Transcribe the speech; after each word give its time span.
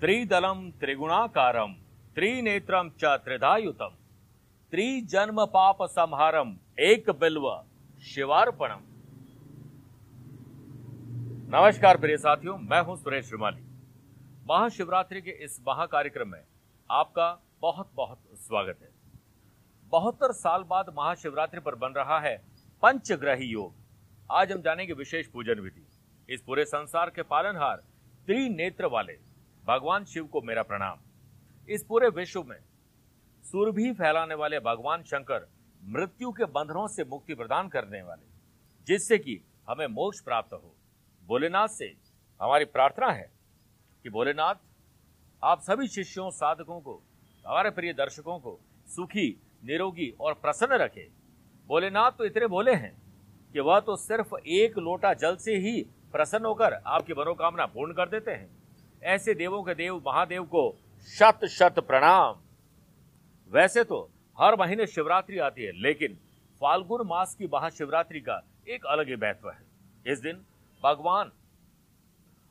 त्रिदलम 0.00 0.60
त्रिगुणाकारम 0.80 1.72
त्रिनेत्रम 2.14 2.88
च 3.00 3.10
त्रिधायुतम 3.24 3.92
त्रिजन्म 4.72 5.44
पाप 5.46 5.82
संहारम 5.90 6.50
एक 6.80 7.10
बिल्व 7.20 7.46
शिवार्पणम। 8.04 8.80
नमस्कार 11.48 11.96
प्रिय 11.96 12.16
साथियों, 12.16 12.56
मैं 12.60 12.80
हूँ 12.80 12.96
सुरेश 12.96 13.24
श्रीमाली। 13.26 13.62
महाशिवरात्रि 14.48 15.20
के 15.20 15.30
इस 15.44 15.58
महाकार्यक्रम 15.68 16.28
में 16.28 16.42
आपका 16.90 17.30
बहुत 17.62 17.90
बहुत 17.94 18.18
स्वागत 18.40 18.78
है। 18.82 18.90
बहत्तर 19.92 20.32
साल 20.32 20.62
बाद 20.64 20.92
महाशिवरात्रि 20.98 21.60
पर 21.60 21.74
बन 21.76 21.92
रहा 21.92 22.18
है 22.20 22.36
पंचग्रही 22.82 23.46
योग। 23.46 23.72
आज 24.30 24.52
हम 24.52 24.60
जानेंगे 24.60 24.92
विशेष 24.94 25.26
पूजन 25.28 25.60
विधि। 25.60 25.86
इस 26.28 26.42
पूरे 26.42 26.64
संसार 26.66 27.10
के 27.10 27.22
पालनहार 27.24 27.82
त्रिनेत्र 28.26 28.86
वाले, 28.86 29.12
भगवान 29.64 30.04
शिव 30.04 30.24
को 30.24 30.40
मेरा 30.40 30.62
प्रणाम। 30.62 30.98
इस 31.68 31.84
पूरे 31.84 32.08
विश्व 32.08 32.42
में 32.42 32.58
सुरभि 33.44 33.92
फैलाने 33.92 34.34
वाले 34.34 34.60
भगवान 34.60 35.02
शंकर 35.02 35.48
मृत्यु 35.84 36.32
के 36.32 36.44
बंधनों 36.44 36.86
से 36.88 37.04
मुक्ति 37.04 37.34
प्रदान 37.34 37.68
करने 37.68 38.02
वाले, 38.02 38.26
जिससे 38.86 39.18
कि 39.18 39.40
हमें 39.68 39.86
मोक्ष 39.86 40.20
प्राप्त 40.20 40.52
हो। 40.52 40.74
भोलेनाथ 41.26 41.68
से 41.68 41.94
हमारी 42.40 42.64
प्रार्थना 42.64 43.10
है 43.10 43.30
कि 44.02 44.10
भोलेनाथ, 44.10 44.54
आप 45.42 45.60
सभी 45.60 45.88
शिष्यों, 45.88 46.30
साधकों 46.30 46.80
को, 46.80 47.02
हमारे 47.46 47.70
प्रिय 47.70 47.92
दर्शकों 47.92 48.38
को 48.38 48.58
सुखी, 48.88 49.28
निरोगी 49.64 50.14
और 50.20 50.34
प्रसन्न 50.34 50.72
रखे। 50.72 51.08
भोलेनाथ 51.66 52.10
तो 52.10 52.24
इतने 52.24 52.46
भोले 52.46 52.74
हैं 52.74 52.94
कि 53.52 53.60
वह 53.60 53.80
तो 53.80 53.96
सिर्फ़ 53.96 54.34
एक 54.36 54.78
लोटा 54.78 55.14
जल 55.14 55.36
से 55.36 55.56
ही 55.56 55.86
प्रसन्न 56.12 56.44
होकर 56.44 56.72
आपकी 56.86 57.12
मनोकामना 57.12 57.66
पूर्ण 57.66 57.92
कर 57.92 58.08
देते 58.08 58.30
हैं। 58.30 58.48
ऐसे 59.02 59.34
देवों 59.34 59.62
के 59.62 59.74
देव 59.74 59.96
महादेव 60.06 60.44
को 60.44 60.64
शत 61.08 61.44
शत 61.50 61.78
प्रणाम। 61.78 62.40
वैसे 63.52 63.84
तो 63.84 64.08
हर 64.38 64.56
महीने 64.58 64.86
शिवरात्रि 64.86 65.38
आती 65.38 65.64
है, 65.64 65.72
लेकिन 65.72 66.18
फाल्गुन 66.60 67.06
मास 67.06 67.34
की 67.34 67.46
महाशिवरात्रि 67.46 68.20
का 68.20 68.40
एक 68.68 68.86
अलग 68.86 69.08
ही 69.08 69.16
महत्व 69.16 69.50
है। 69.50 70.12
इस 70.12 70.18
दिन 70.18 70.44
भगवान 70.84 71.32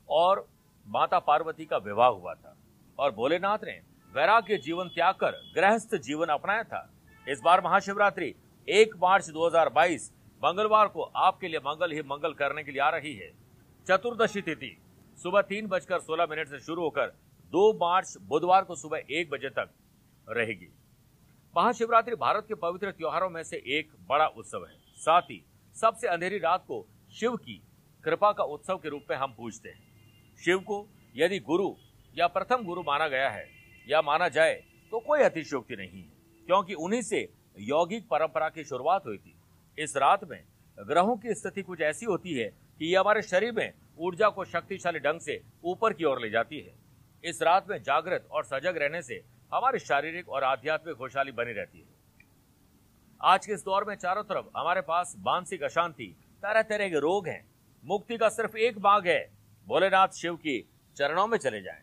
और 0.08 0.46
माता 0.86 1.18
पार्वती 1.18 1.64
का 1.64 1.76
विवाह 1.78 2.08
हुआ 2.08 2.34
था 2.34 2.56
और 2.98 3.10
भोलेनाथ 3.10 3.64
ने 3.64 3.80
वैराग्य 4.14 4.56
जीवन 4.58 4.88
त्याग 4.88 5.14
कर 5.14 5.40
गृहस्थ 5.54 5.94
जीवन 5.96 6.28
अपनाया 6.28 6.62
था। 6.62 6.88
इस 7.26 7.40
बार 7.40 7.60
महाशिवरात्रि 7.64 8.34
1 8.68 8.96
मार्च 8.96 9.28
2022 9.30 10.10
मंगलवार 10.42 10.88
को 10.88 11.02
आपके 11.02 11.48
लिए 11.48 11.60
मंगल 11.60 11.92
ही 11.92 12.02
मंगल 12.02 12.32
करने 12.32 12.62
के 12.62 12.72
लिए 12.72 12.80
आ 12.80 12.90
रही 12.90 13.14
है। 13.14 13.30
चतुर्दशी 13.86 14.40
तिथि, 14.42 14.76
सुबह 15.18 15.40
तीन 15.42 15.66
बजकर 15.66 16.00
सोलह 16.00 16.26
मिनट 16.26 16.48
से 16.48 16.58
शुरू 16.60 16.82
होकर 16.82 17.06
दो 17.52 17.72
मार्च 17.74 18.16
बुधवार 18.22 18.64
को 18.64 18.74
सुबह 18.76 19.02
एक 19.10 19.30
बजे 19.30 19.48
तक 19.50 19.70
रहेगी। 20.26 20.68
महाशिवरात्रि 21.54 22.14
भारत 22.16 22.44
के 22.48 22.54
पवित्र 22.56 22.90
त्योहारों 22.92 23.30
में 23.30 23.42
से 23.44 23.56
एक 23.78 23.90
बड़ा 24.08 24.26
उत्सव 24.28 24.66
है। 24.66 24.76
साथ 24.98 25.22
ही 25.22 25.42
सबसे 25.76 26.08
अंधेरी 26.08 26.38
रात 26.38 26.64
को 26.64 26.86
शिव 27.12 27.36
की 27.38 27.60
कृपा 28.04 28.32
का 28.32 28.44
उत्सव 28.46 28.76
के 28.76 28.88
रूप 28.88 29.06
में 29.10 29.16
हम 29.16 29.34
पूजते 29.34 29.68
हैं। 29.68 30.38
शिव 30.38 30.58
को 30.60 30.86
यदि 31.14 31.38
गुरु 31.40 31.74
या 32.14 32.26
प्रथम 32.28 32.64
गुरु 32.64 32.82
माना 32.82 33.08
गया 33.08 33.28
है 33.30 33.46
या 33.86 34.02
माना 34.02 34.28
जाए 34.30 34.54
तो 34.92 35.00
कोई 35.00 35.20
अतिशयोक्ति 35.22 35.76
नहीं 35.76 36.02
है, 36.02 36.10
क्योंकि 36.46 36.74
उन्हीं 36.76 37.02
से 37.02 37.28
यौगिक 37.60 38.08
परंपरा 38.08 38.48
की 38.48 38.64
शुरुआत 38.64 39.06
हुई 39.06 39.18
थी। 39.18 39.34
इस 39.78 39.96
रात 39.96 40.24
में 40.24 40.42
ग्रहों 40.78 41.16
की 41.16 41.34
स्थिति 41.34 41.62
कुछ 41.62 41.80
ऐसी 41.82 42.06
होती 42.06 42.34
है 42.34 42.50
कि 42.78 42.86
ये 42.86 42.96
हमारे 42.96 43.22
शरीर 43.22 43.52
में 43.52 43.72
ऊर्जा 43.98 44.28
को 44.28 44.44
शक्तिशाली 44.44 44.98
ढंग 44.98 45.20
से 45.20 45.42
ऊपर 45.64 45.92
की 45.92 46.04
ओर 46.04 46.20
ले 46.20 46.30
जाती 46.30 46.60
है। 46.60 46.74
इस 47.24 47.42
रात 47.42 47.68
में 47.70 47.82
जागृत 47.82 48.28
और 48.30 48.44
सजग 48.44 48.76
रहने 48.76 49.02
से 49.02 49.24
हमारी 49.54 49.78
शारीरिक 49.78 50.28
और 50.28 50.44
आध्यात्मिक 50.44 50.96
खुशहाली 50.96 51.32
बनी 51.32 51.52
रहती 51.52 51.78
है। 51.78 51.86
आज 53.22 53.46
के 53.46 53.52
इस 53.52 53.64
दौर 53.64 53.84
में 53.84 53.94
चारों 53.94 54.22
तरफ़ 54.22 54.46
हमारे 54.56 54.80
पास 54.80 55.14
मानसिक 55.18 55.62
अशांति 55.62 56.06
तरह 56.42 56.62
तरह 56.62 56.88
के 56.88 57.00
रोग 57.00 57.28
हैं। 57.28 57.44
मुक्ति 57.84 58.18
का 58.18 58.28
सिर्फ़ 58.28 58.56
एक 58.56 58.78
मार्ग 58.78 59.08
है, 59.08 59.30
भोलेनाथ 59.66 60.08
शिव 60.08 60.36
की 60.36 60.68
चरणों 60.96 61.26
में 61.26 61.38
चले 61.38 61.62
जाएँ। 61.62 61.82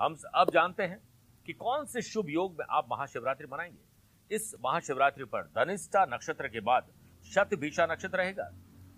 हम 0.00 0.16
अब 0.34 0.50
जानते 0.50 0.82
हैं 0.82 1.00
कि 1.46 1.52
कौन 1.52 1.84
से 1.86 2.02
शुभ 2.02 2.30
योग 2.30 2.58
में 2.58 2.66
आप 2.70 2.88
महाशिवरात्रि 2.90 3.46
मनाएँगे। 3.52 4.34
इस 4.34 4.54
महाशिवरात्रि 4.64 5.24
पर 5.24 5.42
धनिष्ठा 5.42 6.04
नक्षत्र 6.04 6.48
के 6.48 6.60
बाद 6.60 6.92
शत 7.24 7.54
भीषा 7.54 7.86
नक्षत्र 7.86 8.18
रहेगा। 8.18 8.50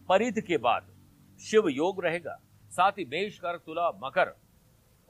परिध 0.08 0.40
के 0.40 0.56
बाद 0.56 0.93
शिव 1.44 1.68
योग 1.68 2.04
रहेगा। 2.04 2.38
साथ 2.72 2.92
ही 2.92 3.04
मेष 3.04 3.38
कर 3.38 3.56
तुला, 3.56 3.90
मकर 3.94 4.34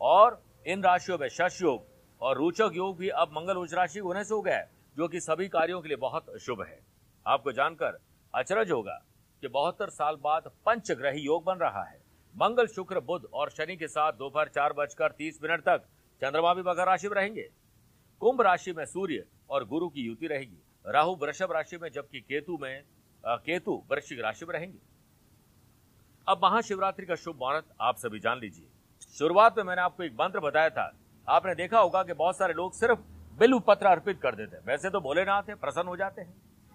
और 0.00 0.42
इन 0.66 0.82
राशियों 0.84 1.18
में 1.18 1.28
शश 1.28 1.60
योग 1.62 1.84
और 2.20 2.36
रोचक 2.38 2.70
योग 2.74 2.96
भी 2.98 3.08
अब 3.08 3.32
मंगल 3.32 3.56
उच्च 3.56 3.74
राशि 3.74 3.98
होने 3.98 4.24
से 4.24 4.34
हो 4.34 4.40
गया 4.42 4.56
है, 4.56 4.68
जो 4.96 5.08
कि 5.08 5.20
सभी 5.20 5.48
कार्यों 5.48 5.80
के 5.80 5.88
लिए 5.88 5.96
बहुत 5.96 6.38
शुभ 6.40 6.62
है। 6.62 6.78
आपको 7.26 7.52
जानकर 7.52 7.98
अचरज 8.34 8.70
होगा 8.70 9.00
कि 9.42 9.48
बहत्तर 9.48 9.88
साल 9.90 10.16
बाद 10.16 10.50
पंचग्रही 10.66 11.20
योग 11.20 11.44
बन 11.44 11.58
रहा 11.58 11.82
है। 11.82 11.98
मंगल, 12.34 12.66
शुक्र, 12.66 13.00
बुध 13.00 13.28
और 13.32 13.50
शनि 13.50 13.76
के 13.76 13.88
साथ 13.88 14.12
दोपहर 14.12 14.48
चार 14.48 14.72
बजकर 14.72 15.12
तीस 15.12 15.38
मिनट 15.42 15.60
तक 15.60 15.84
चंद्रमा 16.22 16.54
भी 16.54 16.62
मकर 16.62 16.86
राशि 16.86 17.08
में 17.08 17.14
रहेंगे। 17.14 17.48
कुंभ 18.22 18.40
राशि 18.40 18.72
में 18.72 18.84
सूर्य 18.84 19.24
और 19.50 19.64
गुरु 19.64 19.88
की 19.88 20.00
युति 20.00 20.26
रहेगी। 20.26 20.58
राहु, 20.86 21.14
वृषभ 21.14 21.52
राशि 21.52 21.78
में, 21.78 21.88
जबकि 21.90 22.20
केतु 22.20 22.58
में 22.62 22.82
केतु, 23.24 23.82
वृश्चिक 23.90 24.20
राशि 24.20 24.44
में 24.44 24.52
रहेंगे। 24.52 24.78
अब 26.26 26.40
महाशिवरात्रि 26.44 27.06
का 27.06 27.14
शुभ 27.14 27.36
मुहूर्त 27.36 27.64
आप 27.80 27.96
सभी 27.96 28.18
जान 28.18 28.38
लीजिए। 28.38 28.66
शुरुआत 29.14 29.56
में 29.58 29.64
मैंने 29.64 29.82
आपको 29.82 30.02
एक 30.02 30.12
मंत्र 30.12 30.40
बताया 30.40 30.68
था। 30.68 30.92
आपने 31.28 31.54
देखा 31.54 31.78
होगा 31.78 32.02
कि 32.02 32.12
बहुत 32.12 32.36
सारे 32.36 32.54
लोग 32.54 32.72
सिर्फ़ 32.72 32.98
बिल्व 33.38 33.58
पत्र 33.60 33.86
अर्पित 33.86 34.20
कर 34.20 34.34
देते 34.34 34.56
हैं। 34.56 34.62
वैसे 34.66 34.90
तो 34.90 35.00
भोलेनाथ 35.00 35.42
है, 35.48 35.54
प्रसन्न 35.54 35.88
हो 35.88 35.96
जाते 35.96 36.22
हैं। 36.22 36.34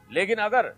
लेकिन 0.10 0.38
अगर 0.38 0.74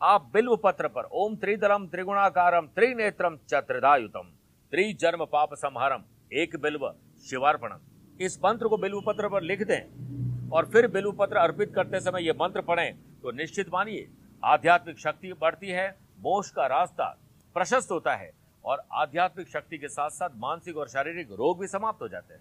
आप 0.00 0.30
बिल्व 0.32 0.56
पत्र 0.56 0.88
पर 0.88 1.08
ओम 1.12 1.36
त्रिदलम 1.36 1.86
त्रिगुणाकारम 1.86 2.66
त्रिनेत्रम 2.66 3.36
चत्रिधायुतम 3.48 4.30
त्रिजन्म 4.72 5.24
पाप 5.24 5.54
संहारम 5.54 6.04
एक 6.32 6.56
बिल्व 6.56 6.92
शिवार्पणम 7.24 7.80
इस 8.20 8.38
मंत्र 8.44 8.68
को 8.68 8.76
बिल्व 8.76 9.00
पत्र 9.00 9.28
पर 9.28 9.42
लिख 9.42 9.62
दें 9.62 10.50
और 10.50 10.70
फिर 10.70 10.86
बिल्व 10.88 11.12
पत्र 11.12 11.36
अर्पित 11.36 11.72
करते 11.74 12.00
समय 12.00 12.26
यह 12.26 12.34
मंत्र 12.40 12.60
पढ़ें 12.62 12.94
तो 13.22 13.30
निश्चित 13.32 13.68
मानिए, 13.72 14.08
आध्यात्मिक 14.42 14.98
शक्ति 14.98 15.32
बढ़ती 15.32 15.68
है, 15.68 15.88
मोक्ष 16.20 16.50
का 16.50 16.66
रास्ता 16.66 17.16
प्रशस्त 17.56 17.90
होता 17.90 18.14
है 18.14 18.30
और 18.64 18.82
आध्यात्मिक 18.92 19.48
शक्ति 19.48 19.78
के 19.78 19.88
साथ 19.88 20.10
साथ 20.10 20.30
मानसिक 20.36 20.76
और 20.76 20.88
शारीरिक 20.88 21.32
रोग 21.32 21.60
भी 21.60 21.66
समाप्त 21.66 22.02
हो 22.02 22.08
जाते 22.08 22.34
हैं 22.34 22.40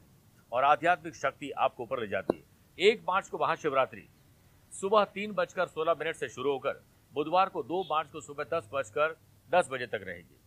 और 0.51 0.63
आध्यात्मिक 0.63 1.15
शक्ति 1.15 1.49
आपको 1.57 1.83
ऊपर 1.83 1.99
ले 1.99 2.07
जाती 2.07 2.37
है। 2.37 2.87
एक 2.87 3.03
मार्च 3.07 3.29
को 3.29 3.37
महाशिवरात्रि। 3.37 4.07
सुबह 4.73 5.03
तीन 5.05 5.31
बजकर 5.31 5.67
सोलह 5.67 5.93
मिनट 5.93 6.15
से 6.15 6.29
शुरू 6.29 6.51
होकर 6.51 6.81
बुधवार 7.13 7.49
को 7.49 7.63
दो 7.63 7.81
मार्च 7.83 8.09
को 8.11 8.21
सुबह 8.21 8.43
दस 8.53 8.69
बजकर 8.73 9.15
दस 9.49 9.69
बजे 9.71 9.87
तक 9.87 10.03
रहेगी। 10.03 10.39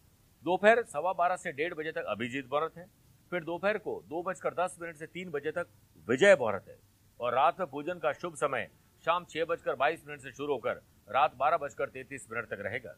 दोपहर 0.44 0.82
सवा 0.84 1.12
बारह 1.12 1.37
से 1.37 1.53
डेढ़ 1.53 1.75
बजे 1.75 1.93
तक 1.93 2.05
अभिजीत 2.09 2.53
मुहूर्त 2.53 2.76
है। 2.78 2.87
फिर 3.32 3.44
दोपहर 3.44 3.78
को 3.78 4.00
दो 4.09 4.22
बजकर 4.22 4.55
दस 4.55 4.76
मिनट 4.82 4.97
से 4.97 5.06
तीन 5.06 5.31
बजे 5.31 5.50
तक 5.50 5.66
विजय 6.09 6.37
मुहूर्त 6.41 6.69
है। 6.69 6.78
और 7.21 7.34
रात 7.34 7.60
में 7.60 7.69
पूजन 7.71 7.99
का 7.99 8.12
शुभ 8.12 8.34
समय 8.34 8.69
शाम 9.05 9.25
छह 9.25 9.44
बजकर 9.44 9.75
बाईस 9.75 10.05
मिनट 10.09 10.21
से 10.21 10.32
शुरू 10.32 10.53
होकर 10.53 10.82
रात 11.09 11.34
बारह 11.37 11.56
बजकर 11.56 11.88
तैतीस 11.88 12.26
मिनट 12.32 12.49
तक 12.49 12.60
रहेगा। 12.60 12.94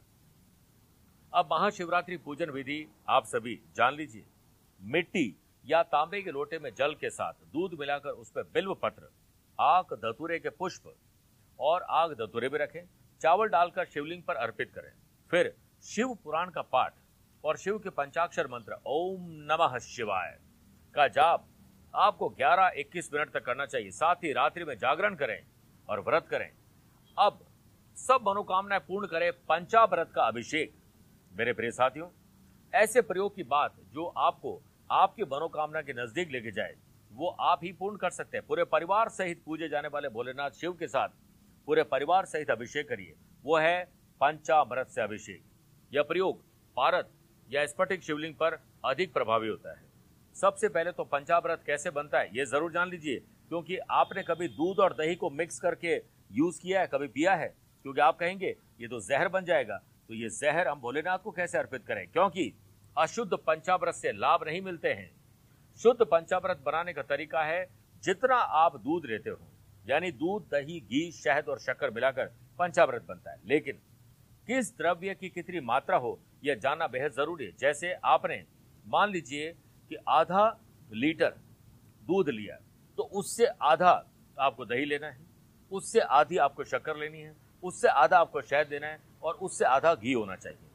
अब 1.33 1.49
महाशिवरात्रि 1.51 2.15
पूजन 2.17 2.49
विधि 2.49 2.85
आप 3.09 3.25
सभी 3.25 3.53
जान 3.75 3.95
लीजिए। 3.95 4.23
मिट्टी 4.81 5.35
या 5.65 5.81
तांबे 5.83 6.21
के 6.21 6.31
लोटे 6.31 6.59
में 6.59 6.69
जल 6.75 6.93
के 6.93 7.09
साथ 7.09 7.33
दूध 7.53 7.73
मिलाकर 7.79 8.09
उस 8.11 8.31
पर 8.31 8.43
बिल्व 8.43 8.73
पत्र 8.73 9.09
आग 9.59 9.93
धतुरे 9.95 10.39
के 10.39 10.49
पुष्प 10.49 10.93
और 11.59 11.81
आग 11.81 12.13
धतुरे 12.13 12.49
भी 12.49 12.57
रखें, 12.57 12.81
चावल 13.21 13.47
डालकर 13.47 13.85
शिवलिंग 13.85 14.23
पर 14.23 14.35
अर्पित 14.35 14.71
करें। 14.75 14.91
फिर 15.31 15.53
शिव 15.83 16.13
पुराण 16.23 16.49
का 16.49 16.61
पाठ 16.61 16.93
और 17.43 17.57
शिव 17.57 17.77
के 17.79 17.89
पंचाक्षर 17.89 18.47
मंत्र, 18.47 18.77
ओम 18.85 19.27
नमः 19.51 19.77
शिवाय, 19.79 20.37
का 20.95 21.07
जाप 21.07 21.45
आपको 21.93 22.29
11-21 22.29 23.13
मिनट 23.13 23.31
तक 23.31 23.45
करना 23.45 23.65
चाहिए। 23.65 23.91
साथ 23.91 24.15
ही 24.15 24.33
रात्रि 24.33 24.65
में 24.65 24.77
जागरण 24.77 25.15
करें 25.15 25.39
और 25.89 25.99
व्रत 25.99 26.27
करें। 26.27 26.49
अब 27.17 27.45
सब 27.97 28.25
मनोकामनाएँ 28.27 28.81
पूर्ण 28.87 29.07
करें 29.07 29.31
पंचाव्रत 29.47 30.11
का 30.15 30.23
अभिषेक। 30.23 30.73
मेरे 31.31 31.53
प्रिय 31.53 31.71
साथियों, 31.71 32.07
ऐसे 32.73 33.01
प्रयोग 33.01 33.35
की 33.35 33.43
बात 33.45 33.75
जो 33.93 34.05
आपको 34.19 34.61
आपकी 34.89 35.23
मनोकामना 35.23 35.81
के 35.81 35.93
नज़दीक 35.93 36.31
लेके 36.31 36.51
जाए, 36.51 36.75
वो 37.11 37.27
आप 37.41 37.59
ही 37.63 37.71
पूर्ण 37.73 37.97
कर 37.97 38.09
सकते 38.09 38.37
हैं। 38.37 38.45
पूरे 38.47 38.63
परिवार 38.63 39.09
सहित 39.09 39.41
पूजे 39.45 39.69
जाने 39.69 39.87
वाले 39.87 40.09
भोलेनाथ 40.09 40.51
शिव 40.51 40.73
के 40.73 40.87
साथ 40.87 41.09
पूरे 41.67 41.83
परिवार 41.85 42.25
सहित 42.25 42.51
अभिषेक 42.51 42.87
करिए। 42.89 43.13
वो 43.45 43.57
है 43.57 43.83
पंचामृत 44.21 44.87
से 44.87 45.01
अभिषेक। 45.01 45.41
यह 45.91 46.03
प्रयोग 46.03 46.41
पारत 46.77 47.11
या 47.49 47.65
स्फटिक 47.65 48.03
शिवलिंग 48.03 48.33
पर 48.33 48.59
अधिक 48.85 49.13
प्रभावी 49.13 49.47
होता 49.47 49.71
है। 49.71 49.87
सबसे 50.35 50.69
पहले 50.69 50.91
तो 50.91 51.03
पंचामृत 51.03 51.63
कैसे 51.65 51.89
बनता 51.89 52.19
है, 52.19 52.29
ये 52.37 52.45
ज़रूर 52.45 52.71
जान 52.71 52.89
लीजिए, 52.89 53.19
क्योंकि 53.49 53.77
आपने 53.77 54.23
कभी 54.23 54.47
दूध 54.47 54.79
और 54.79 54.93
दही 54.93 55.15
को 55.15 55.29
मिक्स 55.29 55.59
करके 55.59 55.95
यूज़ 56.31 56.59
किया 56.61 56.81
है, 56.81 56.87
कभी 56.87 57.07
पिया 57.07 57.35
है? 57.35 57.47
क्योंकि 57.85 58.01
आप 58.01 58.17
कहेंगे, 58.17 58.55
ये 58.81 58.87
तो 58.87 58.99
जहर 58.99 59.27
बन 59.27 59.45
जाएगा। 59.45 59.81
तो 60.09 60.15
ये 60.15 60.29
जहर 60.29 60.67
हम 60.67 60.79
भोलेनाथ 60.81 61.17
को 61.17 61.31
कैसे 61.31 61.57
अर्पित 61.57 61.85
करें? 61.85 62.07
क्योंकि 62.07 62.51
अशुद्ध 62.97 63.37
पंचामृत 63.37 63.93
से 63.93 64.11
लाभ 64.11 64.43
नहीं 64.45 64.61
मिलते 64.61 64.93
हैं। 64.93 65.11
शुद्ध 65.79 66.05
पंचामृत 66.05 66.61
बनाने 66.65 66.93
का 66.93 67.01
तरीका 67.01 67.43
है, 67.43 67.67
जितना 68.03 68.35
आप 68.35 68.75
दूध 68.77 69.05
लेते 69.05 69.29
हो, 69.29 69.37
यानी 69.85 70.11
दूध, 70.11 70.43
दही, 70.43 70.79
घी, 70.81 71.11
शहद 71.13 71.49
और 71.49 71.59
शक्कर 71.59 71.91
मिलाकर 71.91 72.25
पंचामृत 72.59 73.05
बनता 73.07 73.31
है। 73.31 73.37
लेकिन 73.45 73.77
किस 74.47 74.71
द्रव्य 74.77 75.15
की 75.15 75.29
कितनी 75.29 75.59
मात्रा 75.59 75.97
हो, 75.97 76.19
यह 76.43 76.55
जानना 76.55 76.87
बेहद 76.87 77.11
ज़रूरी 77.11 77.45
है। 77.45 77.51
जैसे 77.59 77.93
आपने 78.05 78.43
मान 78.85 79.11
लीजिए 79.11 79.51
कि 79.91 79.95
आधा 80.09 80.47
लीटर 80.91 81.35
दूध 82.07 82.29
लिया 82.29 82.55
तो 82.97 83.03
उससे 83.03 83.45
आधा 83.45 83.91
आपको 84.37 84.65
दही 84.65 84.85
लेना 84.85 85.07
है, 85.07 85.17
उससे 85.71 85.99
आधी 85.99 86.37
आपको 86.37 86.63
शक्कर 86.63 86.97
लेनी 86.97 87.21
है, 87.21 87.35
उससे 87.63 87.87
आधा 87.87 88.17
आपको 88.17 88.41
शहद 88.41 88.67
देना 88.67 88.87
है 88.87 89.08
और 89.23 89.33
उससे 89.33 89.65
आधा 89.65 89.95
घी 89.95 90.13
होना 90.13 90.35
चाहिए। 90.35 90.69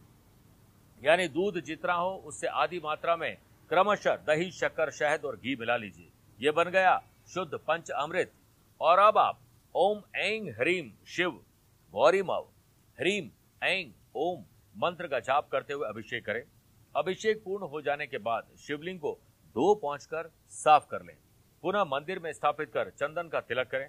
यानी 1.04 1.28
दूध 1.28 1.60
जितना 1.60 1.92
हो, 1.92 2.22
उससे 2.26 2.46
आधी 2.46 2.80
मात्रा 2.84 3.16
में 3.16 3.36
क्रमशः 3.68 4.16
दही, 4.16 4.50
शक्कर, 4.50 4.90
शहद 4.90 5.24
और 5.24 5.36
घी 5.36 5.56
मिला 5.56 5.76
लीजिए। 5.76 6.10
ये 6.40 6.50
बन 6.50 6.64
गया 6.64 7.02
शुद्ध 7.28 7.54
पंच 7.54 7.90
अमृत। 7.90 8.32
और 8.80 8.98
अब 8.98 9.18
आप 9.18 9.38
ओम 9.74 10.02
ऐंग 10.16 10.48
ह्रीम 10.48 10.92
शिव 11.06 11.30
गौरीमव 11.92 12.48
ह्रीम 12.98 13.30
ऐंग 13.62 13.92
ओम 14.16 14.44
मंत्र 14.76 15.08
का 15.08 15.20
जाप 15.20 15.48
करते 15.48 15.72
हुए 15.72 15.88
अभिषेक 15.88 16.24
करें। 16.26 16.42
अभिषेक 16.96 17.42
पूर्ण 17.44 17.66
हो 17.66 17.80
जाने 17.82 18.06
के 18.06 18.18
बाद 18.18 18.46
शिवलिंग 18.58 19.00
को 19.00 19.18
धो 19.48 19.74
पहुंचकर 19.74 20.30
साफ़ 20.48 20.86
कर 20.90 21.02
लें। 21.02 21.16
पुनः 21.62 21.84
मंदिर 21.84 22.18
में 22.18 22.32
स्थापित 22.32 22.70
कर 22.72 22.90
चंदन 22.90 23.28
का 23.28 23.40
तिलक 23.40 23.66
करें। 23.66 23.88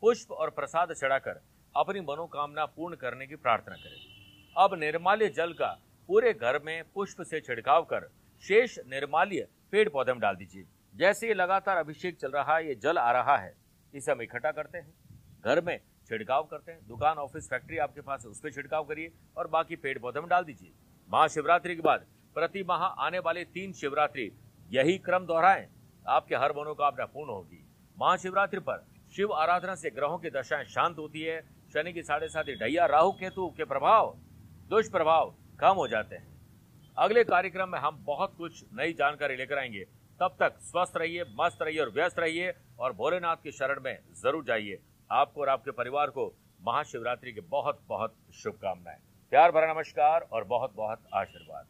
पुष्प 0.00 0.32
और 0.32 0.50
प्रसाद 0.50 0.92
चढ़ाकर 0.92 1.40
अपनी 1.76 2.00
मनोकामना 2.00 2.64
पूर्ण 2.66 2.96
करने 2.96 3.26
की 3.26 3.36
प्रार्थना 3.36 3.74
करें। 3.74 4.54
अब 4.56 4.74
निर्माल्य 4.74 5.28
जल 5.28 5.52
का 5.52 5.68
पूरे 6.08 6.32
घर 6.32 6.60
में 6.62 6.82
पुष्प 6.94 7.22
से 7.22 7.40
छिड़काव 7.40 7.82
कर 7.82 8.10
शेष 8.42 8.78
निर्माल्य 8.86 9.46
पेड़ 9.72 9.88
पौधे 9.88 10.12
में 10.12 10.20
डाल 10.20 10.36
दीजिए। 10.36 10.64
जैसे 10.94 11.28
ये 11.28 11.34
लगातार 11.34 11.76
अभिषेक 11.76 12.16
चल 12.16 12.30
रहा 12.30 12.56
है, 12.56 12.66
ये 12.68 12.74
जल 12.74 12.98
आ 12.98 13.10
रहा 13.12 13.36
है। 13.36 13.54
इसे 13.94 14.12
हम 14.12 14.22
इकट्ठा 14.22 14.50
करते 14.52 14.78
हैं। 14.78 14.94
घर 15.44 15.60
में 15.60 15.78
छिड़काव 16.08 16.42
करते 16.42 16.72
हैं। 16.72 16.86
दुकान, 16.88 17.16
ऑफ़िस, 17.16 17.48
फैक्ट्री 17.50 17.78
आपके 17.78 18.00
पास 18.00 18.24
है 18.24 18.30
उस 18.30 18.40
पर 18.40 18.50
छिड़काव 18.50 18.84
करिए 18.84 19.12
और 19.36 19.46
बाकी 19.46 19.76
पेड़ 19.76 19.98
पौधे 19.98 20.20
में 20.20 20.28
डाल 20.28 20.44
दीजिए। 20.44 20.72
महाशिवरात्रि 21.10 21.76
के 21.76 21.82
बाद 21.82 22.06
प्रति 22.36 22.62
माह 22.62 22.82
आने 22.82 23.18
वाले 23.18 23.44
तीन 23.44 23.72
शिवरात्रि, 23.72 24.30
यही 24.70 24.98
क्रम 24.98 25.26
दोहराएँ। 25.26 25.68
आपके 26.06 26.34
हर 26.34 26.52
मनोकामना 26.52 27.06
पूर्ण 27.06 27.30
होगी। 27.30 27.64
महाशिवरात्रि 27.98 28.60
पर 28.60 28.84
शिव 29.16 29.32
आराधना 29.32 29.74
से 29.74 29.90
ग्रहों 29.90 30.18
की 30.18 30.30
दशाएँ 30.30 30.64
शांत 30.64 30.98
होती 30.98 31.22
है 31.22 31.40
शनि 31.74 31.92
की 31.92 32.02
साढ़े 32.02 32.28
साथ 32.28 32.44
ढैया 32.44 32.86
राहु 32.86 33.12
केतु 33.12 33.48
के 33.56 33.64
प्रभाव, 33.64 34.14
दुष्प्रभाव 34.70 35.34
कम 35.60 35.74
हो 35.74 35.88
जाते 35.88 36.16
हैं। 36.16 36.26
अगले 36.98 37.24
कार्यक्रम 37.24 37.68
में 37.68 37.78
हम 37.78 37.98
बहुत 38.04 38.34
कुछ 38.38 38.64
नई 38.74 38.92
जानकारी 38.92 39.36
लेकर 39.36 39.58
आएँगे। 39.58 39.84
तब 40.20 40.36
तक 40.40 40.58
स्वस्थ 40.60 40.92
रहिए, 40.96 41.24
मस्त 41.40 41.58
रहिए 41.62 41.80
और 41.80 41.90
व्यस्त 41.90 42.18
रहिए 42.18 42.52
और 42.78 42.92
भोलेनाथ 42.92 43.36
की 43.36 43.52
शरण 43.52 43.80
में 43.80 43.98
ज़रूर 44.22 44.44
जाइए। 44.44 44.78
आपको 45.10 45.40
और 45.40 45.48
आपके 45.48 45.70
परिवार 45.70 46.10
को 46.10 46.32
महाशिवरात्रि 46.62 47.32
की 47.32 47.40
बहुत 47.40 47.80
बहुत 47.88 48.14
शुभकामनाएँ। 48.34 49.00
प्यार 49.30 49.52
भरा 49.52 49.72
नमस्कार 49.74 50.28
और 50.32 50.44
बहुत 50.44 50.74
बहुत 50.76 50.98
आशीर्वाद। 51.14 51.66